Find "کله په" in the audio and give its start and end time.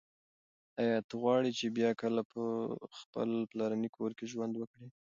2.01-2.41